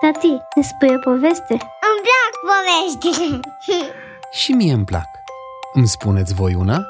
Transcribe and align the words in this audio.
Tati, 0.00 0.42
ne 0.54 0.62
spui 0.62 0.94
o 0.94 0.98
poveste? 0.98 1.52
Îmi 1.88 2.02
plac 2.06 2.32
poveștile 2.48 3.40
Și 4.30 4.52
mie 4.52 4.72
îmi 4.72 4.84
plac. 4.84 5.08
Îmi 5.72 5.86
spuneți 5.86 6.34
voi 6.34 6.54
una? 6.54 6.82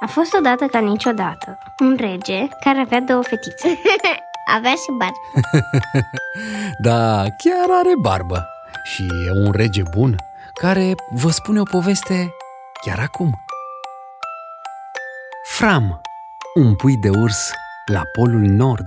A 0.00 0.06
fost 0.06 0.34
odată 0.34 0.66
ca 0.66 0.78
niciodată 0.78 1.58
un 1.78 1.96
rege 1.98 2.48
care 2.64 2.78
avea 2.78 3.00
două 3.00 3.22
fetițe. 3.22 3.78
Avea 4.56 4.70
și 4.70 4.90
bar 4.98 5.12
Da, 6.86 7.22
chiar 7.22 7.78
are 7.78 7.92
barbă. 8.00 8.46
Și 8.84 9.02
e 9.26 9.30
un 9.46 9.52
rege 9.52 9.82
bun 9.96 10.16
care 10.54 10.94
vă 11.10 11.30
spune 11.30 11.60
o 11.60 11.64
poveste 11.64 12.34
chiar 12.84 12.98
acum. 12.98 13.30
Fram, 15.44 16.00
un 16.54 16.74
pui 16.76 16.96
de 16.96 17.08
urs 17.08 17.52
la 17.86 18.02
polul 18.12 18.40
nord. 18.40 18.86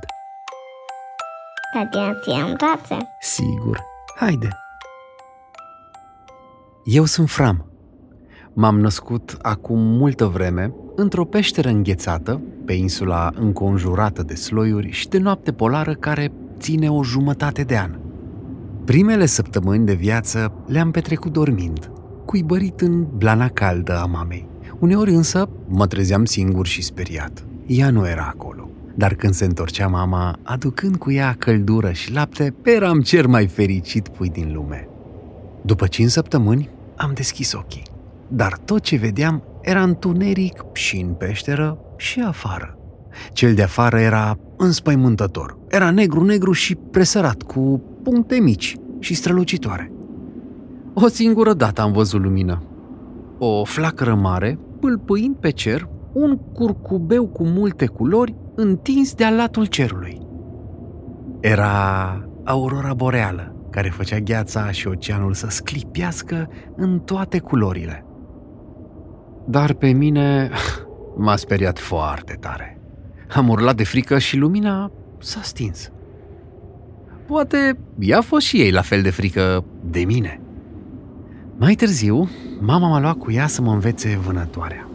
Tati, 1.75 2.19
ți-am 2.23 2.55
tațe 2.55 3.07
Sigur, 3.21 3.79
haide. 4.15 4.49
Eu 6.83 7.05
sunt 7.05 7.29
Fram. 7.29 7.65
M-am 8.53 8.79
născut 8.79 9.37
acum 9.41 9.79
multă 9.79 10.25
vreme 10.25 10.73
într-o 10.95 11.25
peșteră 11.25 11.69
înghețată, 11.69 12.41
pe 12.65 12.73
insula 12.73 13.31
înconjurată 13.33 14.23
de 14.23 14.35
sloiuri 14.35 14.91
și 14.91 15.07
de 15.07 15.17
noapte 15.17 15.51
polară 15.51 15.93
care 15.93 16.31
ține 16.59 16.91
o 16.91 17.03
jumătate 17.03 17.63
de 17.63 17.77
an. 17.77 17.99
Primele 18.85 19.25
săptămâni 19.25 19.85
de 19.85 19.93
viață 19.93 20.53
le-am 20.67 20.91
petrecut 20.91 21.31
dormind, 21.31 21.91
cuibărit 22.25 22.81
în 22.81 23.05
blana 23.17 23.49
caldă 23.49 23.99
a 23.99 24.05
mamei. 24.05 24.47
Uneori 24.79 25.11
însă 25.11 25.49
mă 25.67 25.87
trezeam 25.87 26.25
singur 26.25 26.65
și 26.65 26.81
speriat. 26.81 27.45
Ea 27.65 27.89
nu 27.89 28.07
era 28.07 28.33
acolo. 28.33 28.69
Dar 28.95 29.13
când 29.13 29.33
se 29.33 29.45
întorcea 29.45 29.87
mama, 29.87 30.39
aducând 30.43 30.95
cu 30.95 31.11
ea 31.11 31.35
căldură 31.39 31.91
și 31.91 32.13
lapte, 32.13 32.53
eram 32.63 33.01
cel 33.01 33.27
mai 33.27 33.47
fericit 33.47 34.07
pui 34.07 34.29
din 34.29 34.51
lume. 34.53 34.87
După 35.61 35.87
cinci 35.87 36.09
săptămâni, 36.09 36.69
am 36.95 37.11
deschis 37.13 37.53
ochii. 37.53 37.83
Dar 38.27 38.57
tot 38.65 38.81
ce 38.81 38.95
vedeam 38.95 39.43
era 39.61 39.83
întuneric 39.83 40.65
și 40.73 40.97
în 40.97 41.13
peșteră 41.13 41.77
și 41.97 42.19
afară. 42.19 42.77
Cel 43.33 43.53
de 43.53 43.63
afară 43.63 43.99
era 43.99 44.37
înspăimântător. 44.57 45.57
Era 45.69 45.91
negru-negru 45.91 46.51
și 46.51 46.75
presărat, 46.75 47.41
cu 47.41 47.81
puncte 48.03 48.39
mici 48.39 48.75
și 48.99 49.13
strălucitoare. 49.13 49.91
O 50.93 51.07
singură 51.07 51.53
dată 51.53 51.81
am 51.81 51.91
văzut 51.91 52.21
lumină. 52.21 52.63
O 53.37 53.63
flacără 53.63 54.15
mare, 54.15 54.59
pâlpâind 54.79 55.35
pe 55.35 55.49
cer, 55.49 55.87
un 56.15 56.37
curcubeu 56.37 57.27
cu 57.27 57.43
multe 57.43 57.85
culori 57.85 58.35
întins 58.55 59.13
de-a 59.13 59.29
latul 59.29 59.65
cerului. 59.65 60.21
Era 61.39 62.29
aurora 62.43 62.93
boreală, 62.93 63.55
care 63.71 63.89
făcea 63.89 64.19
gheața 64.19 64.71
și 64.71 64.87
oceanul 64.87 65.33
să 65.33 65.47
sclipiască 65.49 66.49
în 66.75 66.99
toate 66.99 67.39
culorile. 67.39 68.05
Dar 69.45 69.73
pe 69.73 69.91
mine 69.91 70.49
m-a 71.23 71.35
speriat 71.35 71.79
foarte 71.79 72.37
tare. 72.39 72.79
Am 73.35 73.49
urlat 73.49 73.75
de 73.75 73.83
frică 73.83 74.17
și 74.17 74.37
lumina 74.37 74.91
s-a 75.19 75.41
stins. 75.41 75.91
Poate 77.27 77.77
ea 77.99 78.17
a 78.17 78.21
fost 78.21 78.45
și 78.45 78.61
ei 78.61 78.71
la 78.71 78.81
fel 78.81 79.01
de 79.01 79.09
frică 79.09 79.65
de 79.89 79.99
mine. 79.99 80.41
Mai 81.57 81.73
târziu, 81.73 82.29
mama 82.59 82.87
m-a 82.87 82.99
luat 82.99 83.17
cu 83.17 83.31
ea 83.31 83.47
să 83.47 83.61
mă 83.61 83.71
învețe 83.71 84.19
vânătoarea. 84.25 84.87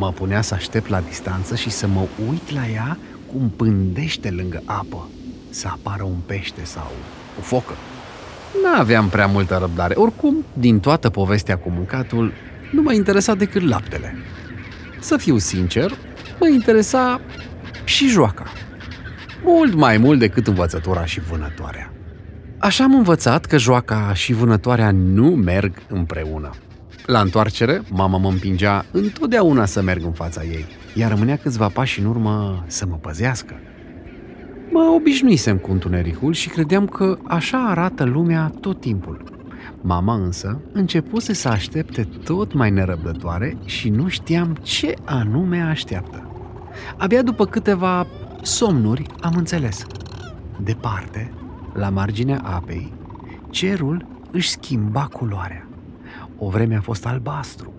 Mă 0.00 0.12
punea 0.12 0.40
să 0.40 0.54
aștept 0.54 0.88
la 0.88 1.00
distanță 1.00 1.56
și 1.56 1.70
să 1.70 1.86
mă 1.86 2.06
uit 2.28 2.50
la 2.50 2.68
ea 2.68 2.98
cum 3.32 3.52
pândește 3.56 4.30
lângă 4.30 4.62
apă 4.64 5.08
să 5.50 5.68
apară 5.70 6.02
un 6.02 6.18
pește 6.26 6.64
sau 6.64 6.90
o 7.38 7.42
focă. 7.42 7.72
N-aveam 8.62 9.08
prea 9.08 9.26
multă 9.26 9.56
răbdare. 9.60 9.94
Oricum, 9.94 10.44
din 10.52 10.80
toată 10.80 11.10
povestea 11.10 11.56
cu 11.56 11.70
mâncatul, 11.70 12.32
nu 12.72 12.82
m-a 12.82 12.92
interesat 12.92 13.38
decât 13.38 13.62
laptele. 13.62 14.14
Să 15.00 15.16
fiu 15.16 15.38
sincer, 15.38 15.90
mă 16.40 16.48
interesa 16.48 17.20
și 17.84 18.08
joaca. 18.08 18.44
Mult 19.44 19.74
mai 19.74 19.96
mult 19.96 20.18
decât 20.18 20.46
învățătura 20.46 21.04
și 21.04 21.20
vânătoarea. 21.20 21.92
Așa 22.58 22.84
am 22.84 22.94
învățat 22.94 23.44
că 23.44 23.56
joaca 23.56 24.14
și 24.14 24.32
vânătoarea 24.32 24.90
nu 24.90 25.28
merg 25.28 25.82
împreună. 25.88 26.50
La 27.06 27.20
întoarcere, 27.20 27.82
mama 27.90 28.18
mă 28.18 28.28
împingea 28.28 28.84
întotdeauna 28.90 29.64
să 29.64 29.82
merg 29.82 30.04
în 30.04 30.12
fața 30.12 30.44
ei, 30.44 30.64
iar 30.94 31.10
rămânea 31.10 31.36
câțiva 31.36 31.68
pași 31.68 32.00
în 32.00 32.06
urmă 32.06 32.64
să 32.66 32.86
mă 32.86 32.96
păzească. 32.96 33.54
Mă 34.72 34.92
obișnuisem 34.96 35.56
cu 35.56 35.70
întunericul 35.70 36.32
și 36.32 36.48
credeam 36.48 36.86
că 36.86 37.18
așa 37.26 37.66
arată 37.68 38.04
lumea 38.04 38.52
tot 38.60 38.80
timpul. 38.80 39.22
Mama 39.80 40.14
însă 40.14 40.60
începuse 40.72 41.32
să 41.32 41.48
aștepte 41.48 42.08
tot 42.24 42.52
mai 42.52 42.70
nerăbdătoare 42.70 43.56
și 43.64 43.88
nu 43.88 44.08
știam 44.08 44.56
ce 44.62 44.94
anume 45.04 45.60
așteaptă. 45.60 46.30
Abia 46.96 47.22
după 47.22 47.46
câteva 47.46 48.06
somnuri 48.42 49.06
am 49.20 49.34
înțeles. 49.36 49.84
Departe, 50.62 51.32
la 51.74 51.88
marginea 51.88 52.40
apei, 52.44 52.92
cerul 53.50 54.06
își 54.30 54.48
schimba 54.50 55.08
culoarea. 55.12 55.67
O 56.38 56.48
vreme 56.48 56.76
a 56.76 56.80
fost 56.80 57.06
albastru, 57.06 57.72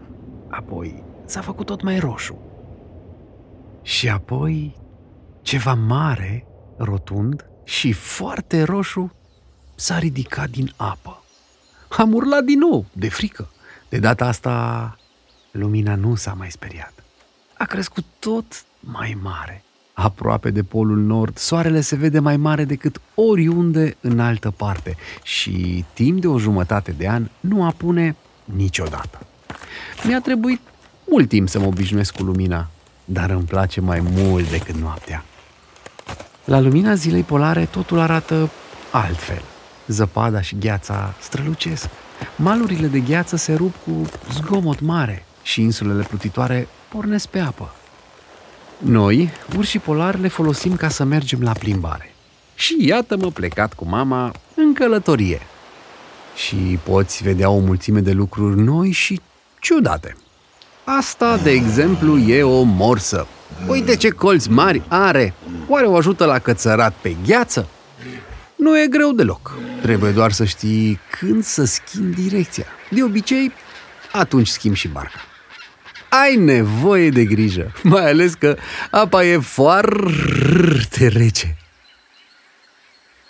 apoi 0.49 1.03
s-a 1.25 1.41
făcut 1.41 1.65
tot 1.65 1.81
mai 1.81 1.99
roșu. 1.99 2.37
Și 3.81 4.09
apoi 4.09 4.75
ceva 5.41 5.73
mare, 5.73 6.45
rotund 6.77 7.45
și 7.63 7.91
foarte 7.91 8.63
roșu 8.63 9.13
s-a 9.75 9.99
ridicat 9.99 10.49
din 10.49 10.73
apă. 10.75 11.23
Am 11.89 12.13
urlat 12.13 12.43
din 12.43 12.59
nou, 12.59 12.85
de 12.93 13.09
frică. 13.09 13.49
De 13.89 13.99
data 13.99 14.25
asta, 14.25 14.97
lumina 15.51 15.95
nu 15.95 16.15
s-a 16.15 16.33
mai 16.33 16.51
speriat. 16.51 16.93
A 17.57 17.65
crescut 17.65 18.05
tot 18.19 18.65
mai 18.79 19.17
mare. 19.21 19.63
Aproape 19.93 20.49
de 20.49 20.63
polul 20.63 20.97
nord, 20.97 21.37
soarele 21.37 21.81
se 21.81 21.95
vede 21.95 22.19
mai 22.19 22.37
mare 22.37 22.65
decât 22.65 23.01
oriunde 23.15 23.97
în 24.01 24.19
altă 24.19 24.51
parte 24.51 24.95
și 25.23 25.85
timp 25.93 26.21
de 26.21 26.27
o 26.27 26.39
jumătate 26.39 26.91
de 26.91 27.07
an 27.07 27.29
nu 27.39 27.65
apune 27.65 28.15
niciodată. 28.55 29.19
Mi-a 30.03 30.21
trebuit 30.21 30.61
mult 31.05 31.29
timp 31.29 31.49
să 31.49 31.59
mă 31.59 31.65
obișnuiesc 31.65 32.15
cu 32.15 32.23
lumina, 32.23 32.69
dar 33.05 33.29
îmi 33.29 33.43
place 33.43 33.81
mai 33.81 33.99
mult 33.99 34.49
decât 34.49 34.75
noaptea. 34.75 35.25
La 36.43 36.59
lumina 36.59 36.93
zilei 36.93 37.23
polare 37.23 37.65
totul 37.65 37.99
arată 37.99 38.49
altfel. 38.91 39.41
Zăpada 39.87 40.41
și 40.41 40.57
gheața 40.59 41.13
strălucesc. 41.21 41.87
Malurile 42.35 42.87
de 42.87 42.99
gheață 42.99 43.35
se 43.35 43.53
rup 43.53 43.73
cu 43.83 44.09
zgomot 44.33 44.79
mare 44.79 45.25
și 45.41 45.61
insulele 45.61 46.03
plutitoare 46.03 46.67
pornesc 46.87 47.27
pe 47.27 47.39
apă. 47.39 47.73
Noi, 48.77 49.29
urșii 49.57 49.79
polari, 49.79 50.21
le 50.21 50.27
folosim 50.27 50.75
ca 50.75 50.89
să 50.89 51.03
mergem 51.03 51.41
la 51.41 51.51
plimbare. 51.51 52.13
Și 52.55 52.75
iată-mă 52.79 53.27
plecat 53.31 53.73
cu 53.73 53.85
mama 53.85 54.31
în 54.55 54.73
călătorie. 54.73 55.41
Și 56.45 56.79
poți 56.83 57.23
vedea 57.23 57.49
o 57.49 57.59
mulțime 57.59 57.99
de 57.99 58.11
lucruri 58.11 58.59
noi 58.59 58.91
și 58.91 59.21
ciudate. 59.59 60.15
Asta, 60.83 61.37
de 61.37 61.51
exemplu, 61.51 62.17
e 62.17 62.43
o 62.43 62.61
morsă. 62.61 63.27
Uite 63.67 63.95
ce 63.95 64.09
colți 64.09 64.49
mari 64.49 64.81
are! 64.87 65.33
Oare 65.67 65.85
o 65.85 65.95
ajută 65.95 66.25
la 66.25 66.39
cățărat 66.39 66.93
pe 67.01 67.15
gheață? 67.25 67.67
Nu 68.55 68.79
e 68.79 68.87
greu 68.87 69.11
deloc. 69.11 69.57
Trebuie 69.81 70.11
doar 70.11 70.31
să 70.31 70.45
știi 70.45 70.99
când 71.19 71.43
să 71.43 71.65
schimbi 71.65 72.21
direcția. 72.21 72.65
De 72.89 73.03
obicei, 73.03 73.51
atunci 74.11 74.47
schimbi 74.47 74.77
și 74.77 74.87
barca. 74.87 75.19
Ai 76.09 76.35
nevoie 76.35 77.09
de 77.09 77.25
grijă, 77.25 77.71
mai 77.83 78.09
ales 78.09 78.33
că 78.33 78.57
apa 78.91 79.23
e 79.23 79.37
foarte 79.37 81.07
rece. 81.07 81.57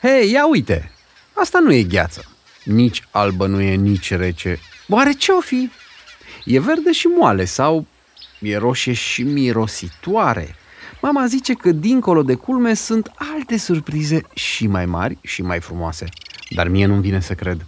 Hei, 0.01 0.31
ia 0.31 0.47
uite! 0.47 0.91
Asta 1.33 1.59
nu 1.59 1.73
e 1.73 1.83
gheață. 1.83 2.28
Nici 2.69 3.07
albă 3.11 3.47
nu 3.47 3.61
e, 3.61 3.75
nici 3.75 4.11
rece. 4.11 4.59
Oare 4.87 5.11
ce-o 5.11 5.39
fi? 5.39 5.71
E 6.45 6.59
verde 6.59 6.91
și 6.91 7.07
moale 7.07 7.45
sau 7.45 7.85
e 8.39 8.57
roșie 8.57 8.93
și 8.93 9.23
mirositoare. 9.23 10.55
Mama 11.01 11.25
zice 11.25 11.53
că 11.53 11.71
dincolo 11.71 12.23
de 12.23 12.33
culme 12.33 12.73
sunt 12.73 13.11
alte 13.35 13.57
surprize 13.57 14.21
și 14.33 14.67
mai 14.67 14.85
mari 14.85 15.17
și 15.21 15.41
mai 15.41 15.59
frumoase. 15.59 16.05
Dar 16.49 16.67
mie 16.67 16.85
nu-mi 16.85 17.01
vine 17.01 17.19
să 17.19 17.33
cred. 17.33 17.65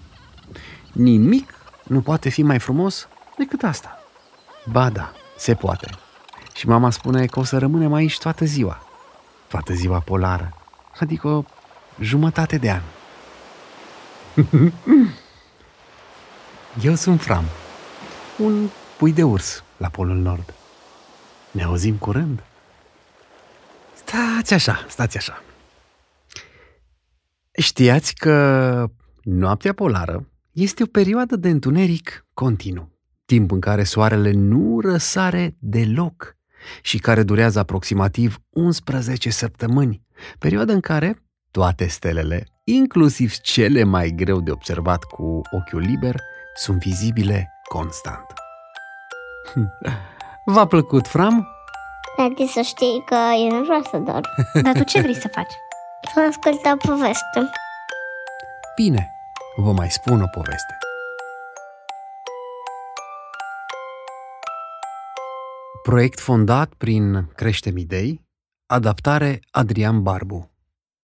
Nimic 0.92 1.54
nu 1.84 2.02
poate 2.02 2.30
fi 2.30 2.44
mai 2.44 2.60
frumos 2.60 3.08
decât 3.38 3.64
asta. 3.64 4.04
Ba 4.72 4.90
da, 4.90 5.12
se 5.38 5.54
poate. 5.54 5.90
Și 6.54 6.68
mama 6.68 6.90
spune 6.90 7.26
că 7.26 7.40
o 7.40 7.44
să 7.44 7.58
rămânem 7.58 7.94
aici 7.94 8.18
toată 8.18 8.46
ziua. 8.46 8.88
Toată 9.48 9.74
ziua 9.74 10.00
polară. 10.00 10.54
Adică 11.00 11.28
o 11.28 11.44
jumătate 12.00 12.58
de 12.58 12.72
an. 12.72 12.82
Eu 16.84 16.96
sunt 16.96 17.22
Fram, 17.22 17.46
un 18.38 18.68
pui 18.98 19.14
de 19.14 19.24
urs 19.24 19.64
la 19.78 19.90
Polul 19.90 20.18
Nord. 20.18 20.54
Ne 21.52 21.64
auzim 21.64 21.96
curând. 21.96 22.44
Stați 23.94 24.54
așa, 24.54 24.86
stați 24.90 25.18
așa. 25.18 25.44
Știați 27.52 28.16
că 28.16 28.88
noaptea 29.22 29.74
polară 29.74 30.30
este 30.52 30.84
o 30.84 30.86
perioadă 30.86 31.36
de 31.36 31.50
întuneric 31.50 32.26
continuu, 32.34 33.00
timp 33.26 33.52
în 33.52 33.60
care 33.60 33.84
soarele 33.84 34.32
nu 34.32 34.80
răsare 34.80 35.56
deloc 35.60 36.36
și 36.82 36.98
care 36.98 37.24
durează 37.24 37.60
aproximativ 37.60 38.38
11 38.50 39.30
săptămâni, 39.30 40.06
perioada 40.40 40.74
în 40.74 40.80
care 40.80 41.24
toate 41.52 41.88
stelele, 41.88 42.48
inclusiv 42.74 43.38
cele 43.38 43.84
mai 43.84 44.10
greu 44.10 44.42
de 44.42 44.52
observat 44.52 45.04
cu 45.04 45.42
ochiul 45.52 45.82
liber, 45.82 46.16
sunt 46.56 46.80
vizibile 46.80 47.52
constant. 47.68 48.26
V-a 50.46 50.66
plăcut, 50.68 51.08
Fram? 51.08 51.48
Tati, 52.16 52.48
să 52.48 52.62
știi 52.62 53.04
că 53.06 53.16
eu 53.16 53.58
nu 53.58 53.64
vreau 53.64 53.82
să 53.82 53.98
dorm. 53.98 54.26
Dar 54.64 54.74
tu 54.74 54.84
ce 54.84 55.02
vrei 55.02 55.16
să 55.16 55.28
faci? 55.28 55.54
Să 56.14 56.20
ascult 56.20 56.66
o 56.66 56.88
poveste. 56.88 57.50
Bine, 58.76 59.12
vă 59.56 59.72
mai 59.72 59.92
spun 59.92 60.22
o 60.22 60.28
poveste. 60.28 60.78
Proiect 65.84 66.20
fondat 66.20 66.74
prin 66.74 67.26
Creștem 67.36 67.78
Idei, 67.78 68.22
adaptare 68.66 69.40
Adrian 69.52 70.02
Barbu. 70.02 70.51